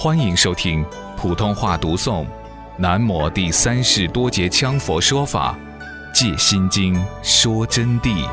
[0.00, 2.24] 欢迎收听普通话读诵
[2.78, 5.58] 《南摩第三世多杰羌佛说法
[6.14, 8.24] 借心经说真谛》。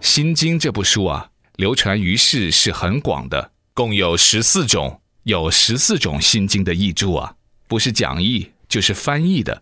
[0.00, 7.34] 心经这部书啊，流传于世是很广的，共有十四种，有十四种心经的译注啊，
[7.68, 9.60] 不是讲义就是翻译的。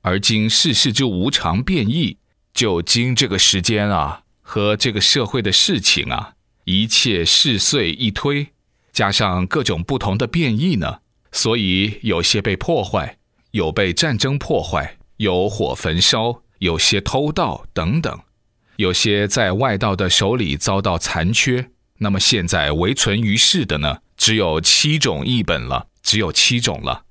[0.00, 2.16] 而今世事之无常变异，
[2.54, 6.34] 就经这个时间啊，和这个社会的事情啊，
[6.64, 8.48] 一切事碎一推，
[8.92, 11.00] 加上各种不同的变异呢，
[11.32, 13.18] 所以有些被破坏，
[13.52, 18.20] 有被战争破坏，有火焚烧，有些偷盗等等。
[18.76, 27.04] 有些在外道的手里遭到残缺，那么现在唯存于世的呢，只有七种译本了，只有七种了，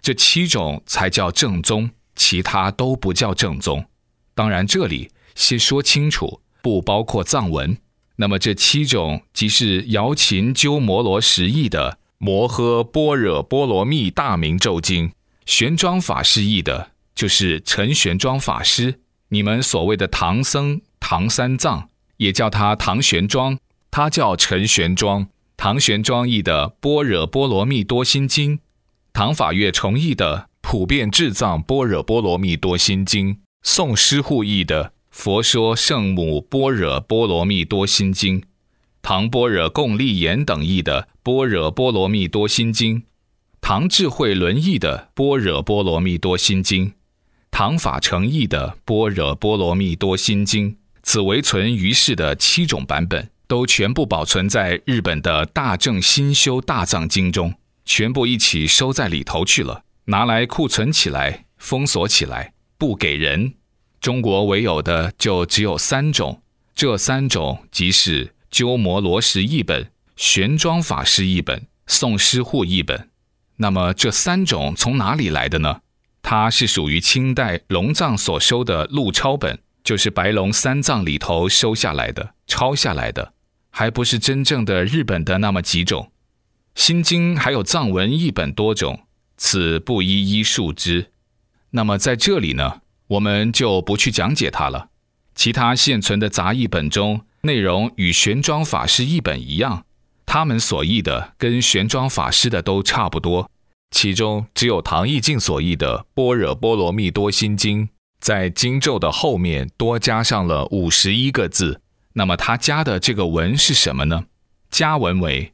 [0.00, 3.86] 这七种才叫正宗，其他都不叫正宗。
[4.34, 7.76] 当然，这里先说清楚，不包括藏文。
[8.16, 15.08] 那么这七种即是瑶琴鸠摩罗什译的《摩诃般若波罗蜜大明咒经》，
[15.44, 19.00] 玄奘法师译的，就是陈玄奘法师。
[19.28, 20.80] 你们所谓的唐僧。
[21.04, 23.58] 唐三藏也叫他唐玄奘，
[23.90, 25.26] 他叫陈玄奘。
[25.56, 28.56] 唐玄奘译的《般若波罗蜜多心经》，
[29.12, 38.40] 唐法月重译的《普遍智藏般若波罗蜜多心经》，宋师护译的《佛说圣母般若波罗蜜多心经》，
[39.02, 42.96] 唐般若共立言等译的《般若波罗蜜多心经》，
[43.60, 46.88] 唐智慧轮译的《般若波罗蜜多心经》，
[47.52, 50.72] 唐法成译的《般若波罗蜜多心经》。
[51.04, 62.51] 此为存于世的七种版本，都全部保存在日本的大正新修大藏经中，全部一起收在里头去了，拿来库存起来，封锁起来，
[62.82, 63.54] 不给人。
[64.00, 66.42] 中国唯有的就只有三种，
[66.74, 73.08] 这三种即是鸠摩罗什译本、玄奘法师译本、宋师护译本。
[73.58, 75.82] 那么这三种从哪里来的呢？
[76.22, 79.60] 它是属于清代龙藏所收的录抄本。
[79.84, 83.34] 就是白龙三藏里头收下来的、抄下来的，
[83.70, 86.10] 还不是真正的日本的那么几种。
[86.74, 89.02] 心经还有藏文译本多种，
[89.36, 91.12] 此不一一述之。
[91.72, 94.88] 那么在这里呢，我们就不去讲解它了。
[95.34, 99.84] 其他现存的杂译本中，内容与玄奘法师译本一样，
[100.26, 103.50] 他们所译的跟玄奘法师的都差不多。
[103.90, 107.86] 其中只有唐义净所译的《般若波罗蜜多心经》。
[108.20, 111.80] 在经咒的后面多加上了五十一个字，
[112.12, 114.26] 那么他加的这个文是什么呢？
[114.70, 115.52] 加文为：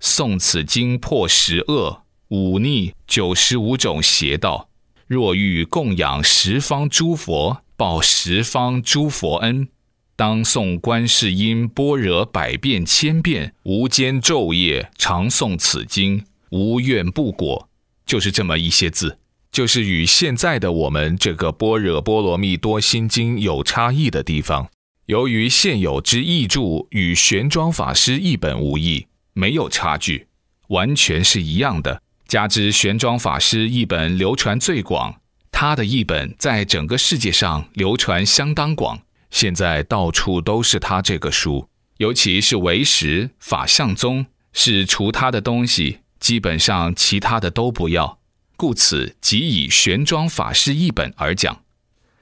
[0.00, 4.68] 诵此经破十恶五逆九十五种邪道，
[5.10, 9.66] 若欲供养十方诸佛，报十方诸佛恩，
[10.14, 17.68] 当诵观世音般若百遍千遍，无间昼夜常诵此经，无怨不果。
[18.06, 19.18] 就是这么一些字。
[19.50, 24.70] 就是与现在的我们这个《般若波罗蜜多心经》有差异的地方。
[25.06, 26.60] 由于现有之译著
[26.90, 30.28] 与玄奘法师译本无异，没有差距，
[30.68, 32.00] 完全是一样的。
[32.30, 35.20] 加之玄奘法师译本流传最广，
[35.50, 39.00] 他的译本在整个世界上流传相当广，
[39.32, 41.68] 现在到处都是他这个书。
[41.96, 48.20] 尤其是唯识、法相宗，是除他的东西，基本上其他的都不要。
[48.56, 51.64] 故此即以玄奘法师译本而讲，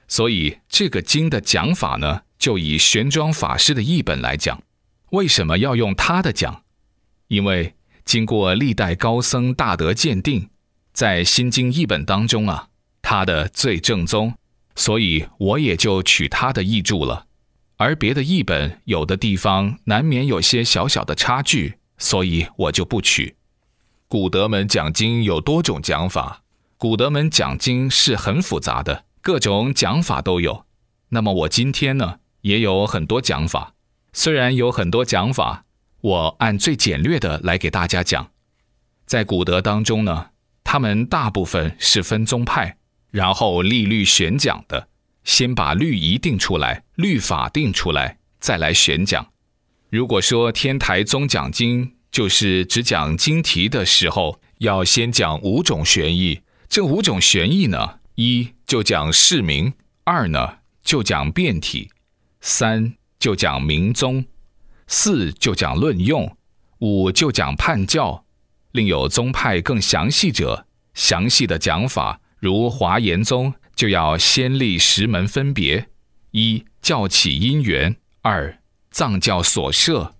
[0.07, 4.63] 所以这个经的讲法呢，就以玄奘法师的译本来讲。
[5.11, 6.63] 为什么要用他的讲？
[7.27, 7.75] 因为
[8.09, 10.49] 经过历代高僧大德鉴定，
[10.91, 12.69] 在心经译本当中啊，
[13.03, 14.33] 他的最正宗，
[14.73, 17.27] 所以我也就取他的译著了。
[17.77, 23.35] 而别的译本有的地方难免有些小小的差距，所以我就不取。
[24.07, 26.41] 古德门讲经有多种讲法，
[26.79, 30.65] 古德门讲经是很复杂的，各种讲法都有。
[31.09, 33.75] 那么我今天呢，也有很多讲法。
[34.11, 35.65] 虽然有很多讲法，
[36.01, 38.31] 我按最简略的来给大家讲。
[39.05, 40.27] 在古德当中呢，
[40.63, 42.77] 他们大部分是分宗派，
[43.11, 44.87] 然后立律选讲的，
[45.23, 49.27] 先把律仪定出来，律法定出来，再来选讲。
[49.89, 56.41] 如果说天台宗讲经，就是只讲经题的时候，要先讲五种玄义。
[56.69, 59.73] 这五种玄义呢，一就讲释名，
[60.03, 61.89] 二呢就讲辩体，
[62.39, 64.25] 三就讲明宗，
[64.91, 66.35] 四就讲论用，
[66.79, 68.25] 五就讲判教。
[68.71, 70.65] 另有宗派更详细者，
[70.95, 75.89] 详细的讲法，如华严宗就要先立十门分别：
[76.31, 77.93] 一教起因缘；
[78.23, 78.59] 二
[78.89, 80.15] 藏教所设；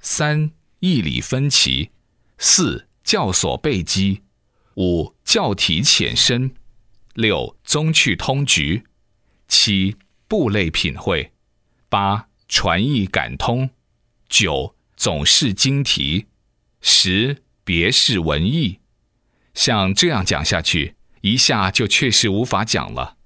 [0.00, 0.50] 三
[0.80, 1.90] 义理分歧；
[2.38, 4.22] 四教所背基；
[4.76, 6.50] 五教体浅深；
[7.12, 8.84] 六宗趣通局；
[9.48, 11.30] 七部类品会；
[11.90, 13.68] 八传译感通；
[14.34, 16.26] 九总是经题；
[16.80, 18.80] 十别是文艺。
[19.54, 23.16] 像这样讲下去，一下就确实无法讲了。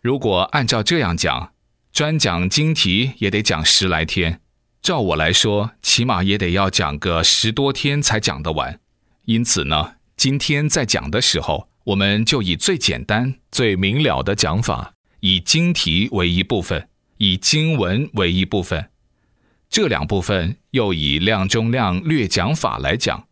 [0.00, 1.52] 如果按照这样讲，
[1.92, 4.40] 专讲经题也得讲十来天。
[4.80, 8.78] 照我来说，起码也得要讲个十多天才讲得完。
[9.24, 16.88] 因此呢，今天在讲的时候，我们就以最简单、最明了的讲法，以经题为一部分，
[17.18, 18.90] 以经文为一部分，
[19.72, 23.26] 这两部分又以量中量略讲法来讲。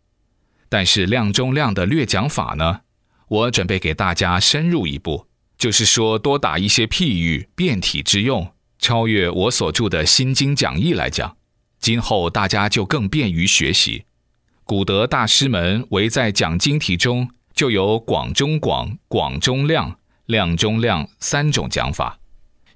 [0.70, 2.80] 但是量中量的略讲法呢，
[3.28, 5.26] 我准备给大家深入一步，
[5.58, 11.36] 就是说多打一些譬喻、变体之用，超越我所著的《心经讲义》来讲，
[11.78, 14.04] 今后大家就更便于学习。
[14.64, 22.18] 古德大师们唯在讲经题中，就有广中广、广中量、量中量三种讲法。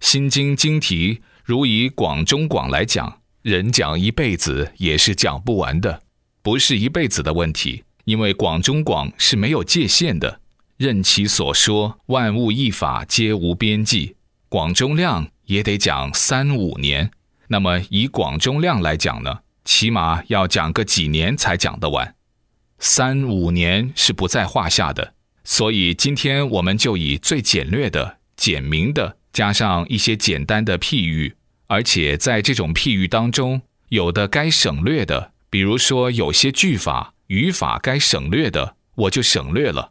[0.07, 6.01] 《心经》经题如以广中广来讲，人讲一辈子也是讲不完的。
[6.43, 10.41] 不是一辈子的问题，因为广中广是没有界限的，
[10.79, 14.17] 任其所说，万物一法皆无边际。
[14.49, 17.11] 广中量也得讲三五年，
[17.49, 22.15] 那么以广中量来讲呢，起码要讲个几年才讲得完，
[22.79, 25.13] 三五年是不在话下的。
[25.45, 31.35] 所以今天我们就以最简略的、简明的，加上一些简单的譬喻，
[31.75, 35.33] 而且在这种譬喻当中，有的该省略的。
[35.51, 39.91] 比如说，有些句法、语法该省略的，我就省略了；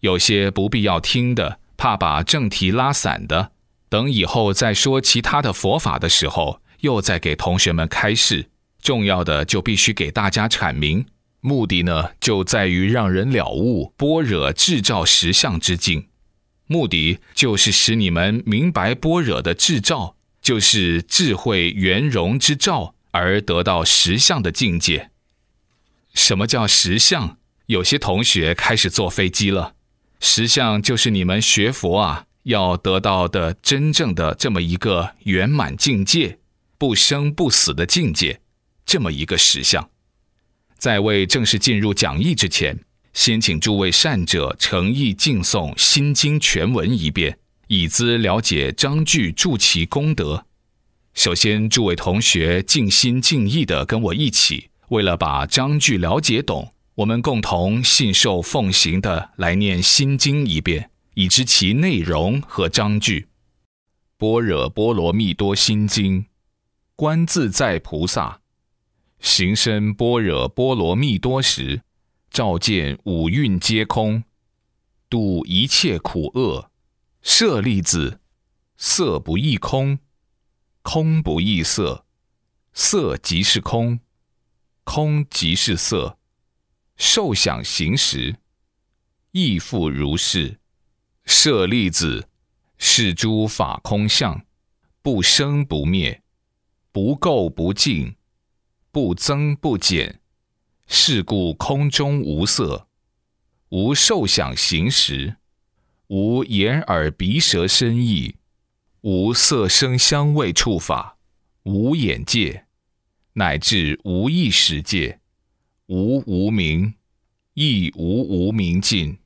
[0.00, 3.52] 有些不必要听的，怕把正题拉散的，
[3.88, 8.50] 等以后再说其他的佛法的时候，又再给同学们开示。
[8.82, 11.06] 重要的就必须给大家阐明，
[11.40, 16.08] 目的呢，就在于让人了悟般若智照实相之境，
[16.66, 22.94] 目的就是使你们明白般若的智照，就是智慧圆融之照。
[23.14, 25.10] 而得到实相的境界。
[26.14, 27.36] 什么叫实相？
[27.66, 29.74] 有些同学开始坐飞机了。
[30.18, 36.38] 实相就是你们学佛啊，要得到的真正的这么一个圆满境界，
[36.78, 38.40] 不生不死的境界，
[38.86, 39.90] 这么一个实相。
[40.78, 42.78] 在未正式进入讲义之前，
[43.12, 47.38] 先请诸位善者诚意敬诵《心经》全文一遍，
[47.74, 50.44] 以资了解章句助其功德。
[51.14, 63.28] 首先，诸位同学尽心尽意地跟我一起，为了把章句了解懂，我们共同信受奉行的来念《心经》一遍，以知其内容和章句。
[64.18, 66.26] 般若波罗蜜多心经，
[66.94, 68.42] 观自在菩萨
[69.18, 71.80] 行深般若波罗蜜多时，
[72.30, 74.24] 照见五蕴皆空，
[75.08, 76.68] 度一切苦厄。
[77.22, 78.20] 舍利子，
[78.76, 79.98] 色不异空。
[80.82, 82.04] 空不异色，
[82.72, 84.00] 色即是空，
[84.82, 86.18] 空即是色，
[86.96, 88.36] 受想行识，
[89.30, 90.58] 亦复如是。
[91.24, 92.28] 舍利子，
[92.76, 94.44] 是诸法空相，
[95.00, 96.24] 不生不灭，
[96.90, 98.16] 不垢不净，
[98.90, 100.20] 不增不减。
[100.88, 102.88] 是故空中无色，
[103.68, 105.36] 无受想行识，
[106.14, 108.34] 无眼耳鼻舌身意。
[109.00, 111.16] 无色声香味触法，
[111.62, 112.66] 无眼界，
[113.32, 115.20] 乃至无意识界，
[115.86, 116.92] 无无明，
[117.54, 119.16] 亦无无明尽，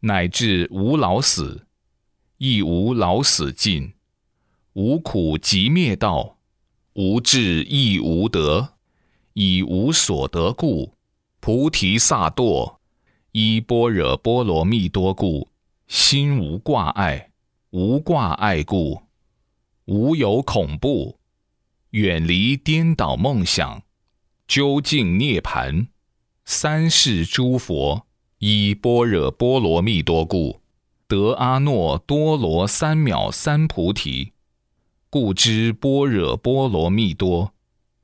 [0.00, 1.66] 乃至无老死，
[2.36, 3.94] 亦无老死尽，
[4.74, 6.36] 无苦即灭道，
[6.92, 8.74] 无智亦无得，
[9.32, 10.92] 以无所得故，
[11.40, 12.80] 菩提萨埵，
[13.32, 15.48] 依般若波罗蜜多故，
[15.86, 17.30] 心无挂碍。
[17.70, 19.02] 无挂碍故，
[19.84, 21.18] 无有恐怖，
[21.90, 23.82] 远离颠倒梦想，
[24.48, 25.88] 究竟涅盘。
[26.46, 28.06] 三世诸佛
[28.38, 30.60] 依般若波罗蜜多故，
[31.06, 34.32] 得阿耨多罗三藐三菩提。
[35.10, 37.52] 故知般若波罗蜜多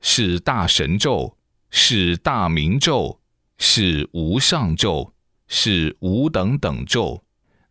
[0.01, 1.37] 是大神咒，
[1.71, 3.19] 是大明咒，
[3.57, 5.13] 是无上咒，
[5.47, 7.23] 是无等等咒，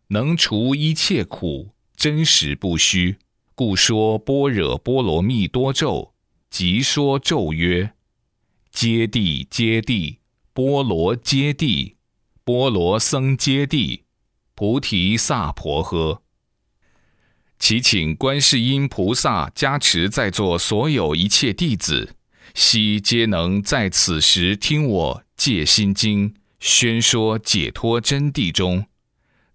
[0.07, 1.71] 能除一切苦。
[1.95, 3.17] 真实不虚，
[3.55, 6.13] 故说般若波罗蜜多咒，
[6.49, 7.93] 即说咒曰：
[8.71, 10.17] 揭谛揭谛，
[10.51, 11.93] 波罗揭谛，
[12.43, 14.01] 波罗僧揭谛，
[14.55, 16.21] 菩提萨婆诃。
[17.59, 22.15] 祈请观世音菩萨加持在座所有一切弟子，
[22.53, 28.87] 悉皆能在此时听我戒心经宣说解脱真谛中，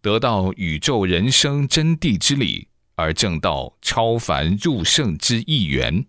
[0.09, 6.07] 得到宇宙人生真谛之理，而正道超凡入圣之一缘。